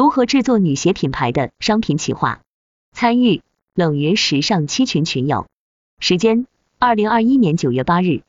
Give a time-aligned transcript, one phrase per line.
[0.00, 2.40] 如何制作女鞋品牌的商品企划？
[2.90, 3.42] 参与
[3.74, 5.46] 冷云时尚七群群友。
[5.98, 6.46] 时间：
[6.78, 8.22] 二零二一年九月八日。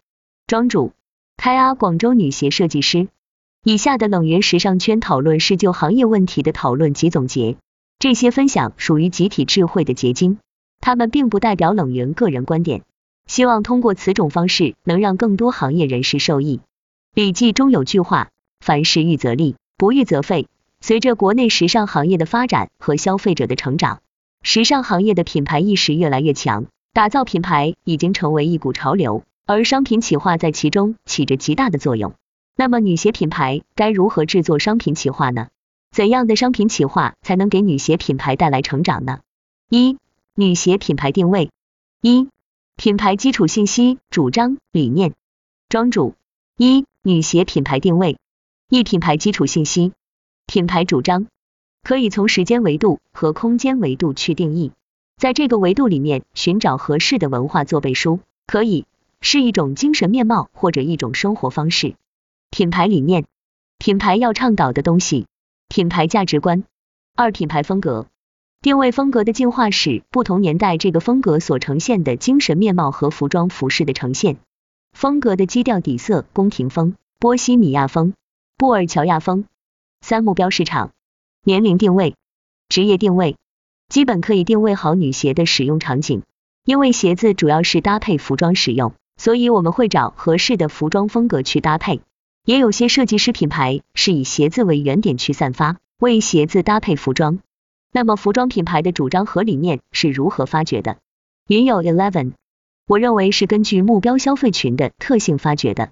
[0.48, 0.92] 庄主：
[1.38, 3.08] 开阿广州女鞋设计师。
[3.64, 7.56] 以下的冷云时尚圈讨论是就行业问题的讨论及总结，
[8.00, 10.40] 这些分享属于集体智慧的结晶，
[10.82, 12.82] 他们并不代表冷云个人观点。
[13.28, 16.60] 希望通过此种方式，能让更多行业人士受益。
[17.14, 18.28] 礼记中有句话：
[18.60, 20.50] 凡事预则立，不预则废。
[20.82, 24.02] 随着国内时尚行业的发展和消费者的成长，
[24.42, 32.16] 时尚行业的品牌意识越来越强，打造品牌已经成为一股潮流，而商品企划在其中起着极大的作用。
[32.56, 35.50] 那么，女鞋品牌该如何制作商品企划呢？
[35.92, 39.20] 怎样的商品企划才能给女鞋品牌带来成长呢？
[39.70, 39.98] 一、
[40.36, 41.52] 女鞋品牌定位。
[42.02, 42.28] 一、
[42.76, 45.14] 品牌基础信息、主张、理念。
[45.70, 46.16] 庄主：
[46.58, 48.18] 一、女鞋品牌定位。
[48.68, 49.94] 一、品牌基础信息。
[50.52, 51.28] 品牌主张
[51.82, 54.74] 可以从时间维度和空间维度去定义，
[55.16, 58.86] 在这个维度里面寻找合适的文化做背书，可以
[59.22, 61.96] 是一种精神面貌或者一种生活方式。
[62.50, 63.24] 品牌理念，
[63.78, 65.26] 品牌要倡导的东西，
[65.70, 66.66] 品牌价值观。
[67.16, 68.08] 二、品牌风格，
[68.62, 74.36] 定位风格的进化史，不同年代这个风格所呈现的精神面貌和服装服饰的呈现。
[74.92, 78.14] 风格的基调底色，宫廷风、波西米亚风、
[78.58, 79.46] 布尔乔亚风。
[80.02, 80.92] 三、目标市场，
[81.44, 82.16] 年龄定位，
[82.68, 83.38] 职业定位，
[83.88, 86.24] 基本可以定位好女鞋的使用场景。
[86.64, 92.02] 因为鞋子主要是搭配服装使用，所以我们会找合适的服装风格去搭配。
[92.46, 97.40] 也有些设计师品牌是以鞋子为原点去散发，为鞋子搭配服装。
[97.92, 100.98] 那么服装品牌的主张和理念是如何发掘的？
[101.48, 102.34] 云友 Eleven，
[102.88, 105.92] 我认为是根据目标消费群的特性发掘的。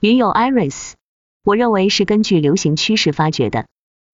[0.00, 0.94] 云友 Iris，
[1.48, 3.64] 我认为是根据流行趋势发掘的。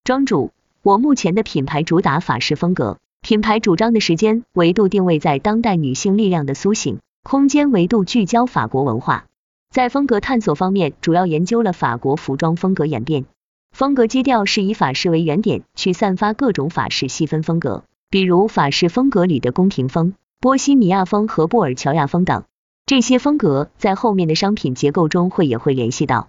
[0.05, 9.27] 庄主，我目前的品牌主打法式风格，品牌主张的时间维度定位在当代女性力量的苏醒，空间维度聚焦法国文化。
[9.69, 13.25] 在风格探索方面，主要研究了法国服装风格演变，
[13.73, 22.45] 风格基调是以法式为原点，去散发各种法式细分风格，比如法式风格里的宫廷风、波西米亚风和布尔乔亚风等。
[22.87, 26.29] 这些风格在后面的商品结构中会也会联系到。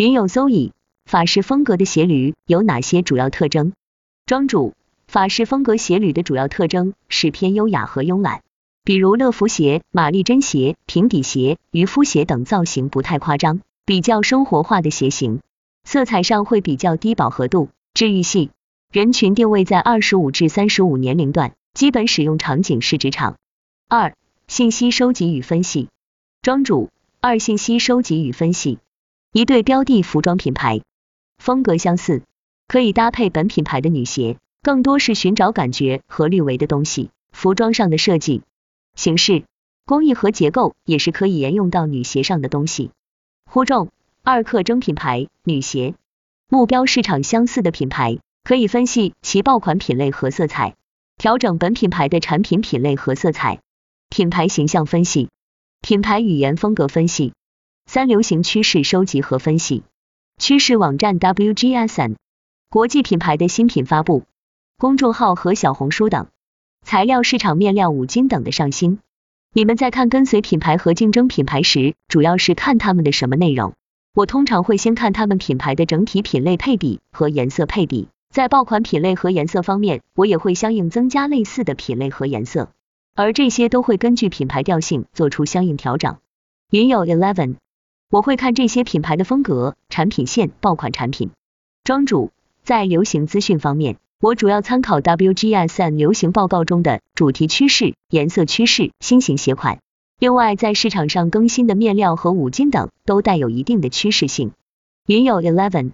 [0.00, 0.72] 云有搜以
[1.04, 3.74] 法式风格的鞋履有哪些主要特征？
[4.24, 4.72] 庄主，
[5.06, 8.40] 法式风格鞋履的主要特征是偏优雅和慵懒。
[8.82, 15.40] 比如乐福鞋、玛丽珍鞋、平底鞋、渔夫鞋等造型不太夸张，比较生活化的鞋型，
[15.84, 18.48] 色彩上会比较低饱和度、治愈系。
[18.90, 23.36] 人群定位在二十五至三十五年龄段，基本使用场景是职场。
[23.86, 24.14] 二、
[24.48, 25.88] 信息收集与分析。
[26.40, 26.88] 庄主，
[27.20, 28.78] 二、信息收集与分析。
[29.32, 30.80] 一对标的服装品牌，
[31.38, 32.22] 风格相似，
[32.66, 38.42] 可以搭配本品牌的女鞋，更多是寻找感觉和绿维的东西，服装上的设计。
[38.96, 39.44] 形式、
[39.86, 42.90] 工艺和结构也是可以沿用到女鞋上的东西。
[43.48, 43.90] 呼众
[44.24, 45.94] 二克征品牌女鞋，
[46.48, 50.74] 目标市场相似的品牌，可以分析其爆款品类和色彩，
[51.18, 53.60] 调整本品牌的产品品类和色彩。
[54.08, 55.28] 品牌形象分析，
[55.80, 57.32] 品牌语言风格分析。
[57.92, 59.82] 三流行趋势收集和分析，
[60.38, 62.14] 趋势网站 WGSN，
[62.70, 64.22] 国际品牌的新品发布，
[64.78, 66.28] 公众号和小红书等。
[66.84, 69.00] 材料市场面料五金等的上新，
[69.52, 73.74] 你们在看跟随品牌和竞争品牌时，主要是看他们的什么内容？
[74.14, 82.70] 我通常会先看他们品牌的整体品类配比和颜色配比，在爆款品类和颜色方面，我也会相应增加类似的品类和颜色，
[83.16, 86.18] 而这些都会根据品牌调性做出相应调整。
[86.70, 87.56] 云友 Eleven，
[88.10, 91.30] 我会看这些品牌的风格、产品线、爆款产品。
[91.84, 92.32] 庄主
[92.64, 93.98] 在流行资讯方面。
[94.20, 99.78] 我主要参考 WGSN 流行报告中的主题趋势、颜色趋势、新型鞋款。
[100.18, 104.50] 另外，在市场上更新的面料和五金等都带有一定的趋势性。
[105.06, 105.92] 云友 Eleven，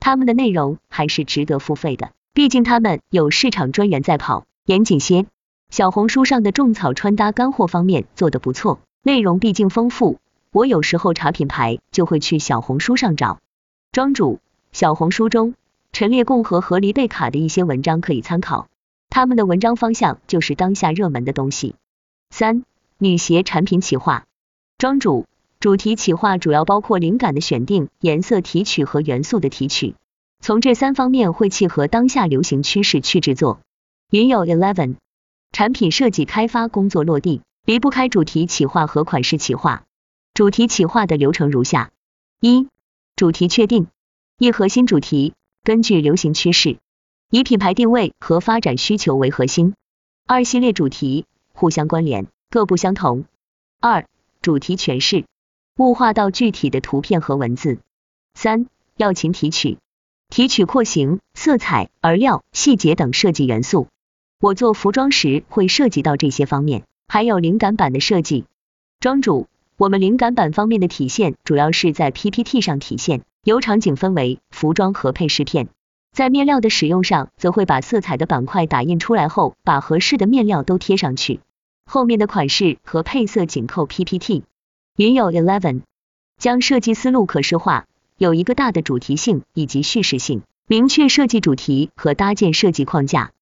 [0.00, 4.44] 他们的内容还是值得付费的，毕竟他们有市场专员在跑。
[4.66, 5.24] 严谨些，
[5.70, 10.18] 小红书上的种草穿搭干货方面做的不错，内容毕竟丰富。
[10.52, 13.40] 我有时候查品牌就会去小红书上找。
[13.90, 14.38] 庄主，
[14.70, 15.54] 小红书中。
[15.92, 18.68] 陈列共和和黎贝卡的一些文章可以参考，
[19.10, 21.74] 他们的文章方向就是当下热门的东西。
[22.30, 22.64] 三、
[22.96, 24.24] 女鞋产品企划，
[24.78, 25.26] 庄主，
[25.60, 29.94] 主题企划主要包括灵感的选定、颜色提取和元素的提取，
[30.40, 33.60] 从这三方面会契合当下流行趋势去制作。
[34.10, 34.96] 云友 Eleven，
[35.52, 39.84] 产品设计开发工作落地离不开主题企划和款式企划。
[40.34, 41.90] 主题企划的流程如下：
[42.40, 42.66] 一、
[43.16, 43.88] 主题确定，
[44.38, 45.34] 一核心主题。
[45.62, 46.78] 根据流行趋势，
[47.30, 49.74] 以品牌定位和发展需求为核心。
[50.26, 53.26] 二系列主题互相关联，各不相同。
[53.78, 54.06] 二、
[54.40, 55.26] 主题诠释，
[55.76, 57.78] 物化到具体的图片和文字。
[58.32, 59.76] 三、要勤提取，
[60.30, 63.86] 提取廓形、色彩、饵料、细节等设计元素。
[64.40, 68.46] 我做服装时会涉及到这些方面，还有灵感版的设计。
[68.98, 69.46] 庄主，
[69.82, 75.66] 我们灵感板方面的体现主要是在 PPT 上体现，由场景分为服装和配饰片。
[76.12, 81.40] 在面料的使用上，则会把色彩的板块打印出来后，把合适的面料都贴上去。
[81.84, 84.44] 后面的款式和配色紧扣 PPT。
[84.98, 85.80] 云友 Eleven
[86.38, 87.86] 将设计思路可视化，
[88.16, 93.32] 有一个大的主题性以及叙事性，明确设计主题和搭建设计框架。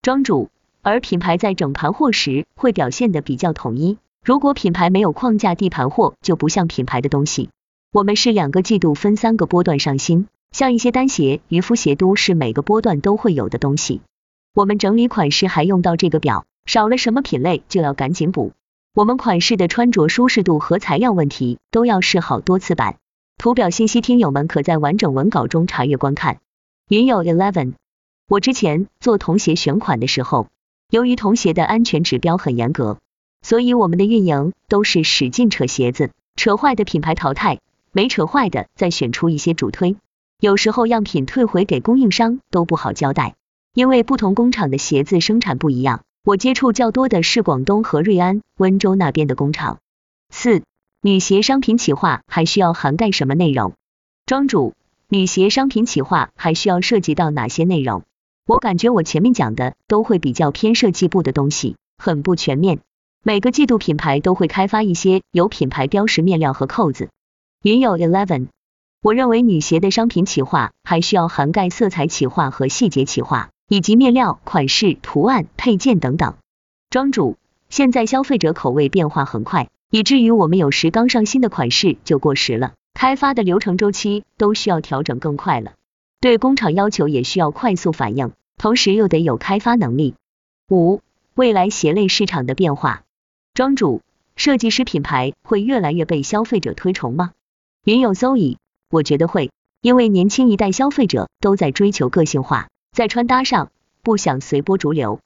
[0.00, 0.48] 庄主，
[0.80, 3.98] 而品牌在整盘货时会表现的比较统一。
[4.24, 7.48] 如果品牌没有框架地盘货，就不像品牌的东西。
[7.92, 10.26] 我们是两个季度分三个波段上新。
[10.52, 14.00] 像一些单鞋、渔夫鞋都是每个波段都会有的东西。
[14.52, 18.52] 我们整理款式还用到这个表，少了什么品类就要赶紧补。
[18.92, 22.96] 我们款式的穿着舒适度和材料问题都要试好多次版。
[23.38, 26.40] 图表信息听友们可在完整文稿中查阅观看。
[26.88, 27.74] 云友 Eleven，
[28.28, 30.48] 我之前做童鞋选款的时候，
[30.90, 32.98] 由于童鞋的安全指标很严格，
[33.42, 37.58] 所以我们的运营都是使劲扯鞋子，扯坏的品牌淘汰，
[37.92, 39.96] 没扯坏的再选出一些主推。
[40.40, 43.34] 有时候样品退回给供应商都不好交代，
[43.74, 46.02] 因为不同工厂的鞋子生产不一样。
[46.22, 49.78] 我接触较多的是广东和瑞安、温州那边的工厂。
[50.28, 50.62] 四、
[51.02, 53.72] 女鞋商品企划还需要涵盖什么内容？
[54.26, 54.74] 庄主，
[55.08, 58.02] 女鞋商品企划还需要涉及到哪些内容？
[58.46, 62.80] 我感觉我前面讲的都会比较偏设计部的东西，很不全面。
[63.22, 67.10] 每个季度品牌都会开发一些有品牌标识面料和扣子。
[67.62, 68.46] 云友 Eleven。
[69.02, 76.36] 我认为女鞋的商品企划还需要涵盖色彩企划和细节企划，以及面料、款式、图案、配件等等。
[76.88, 77.36] 庄主，
[77.68, 85.72] 现在消费者口味变化很快，以至于我们有时刚上新的款式就过时了，开发的流程周期都需要调整更快了。
[86.22, 90.14] 对工厂要求也需要快速反应，同时又得有开发能力。
[90.70, 91.02] 五、
[91.34, 93.02] 未来鞋类市场的变化。
[93.60, 94.00] 庄主，
[94.36, 97.32] 设计师品牌会越来越被消费者推崇吗？
[97.84, 98.56] 云有 Zoe。
[98.90, 99.50] 我觉得会，
[99.82, 103.70] 因为年轻一代消费者都在追求个性化，在穿搭上
[104.00, 105.20] 不想随波逐流。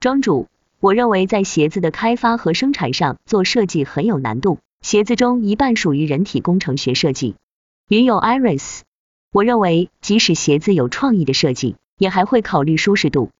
[0.00, 0.48] 庄主，
[0.80, 7.36] 我认为在鞋子的开发和生产上做设计很有难度，鞋子中一半属于人体工程学设计。
[7.88, 8.80] 云友 Iris，
[9.32, 13.30] 我认为即使鞋子有创意的设计，也还会考虑舒适度，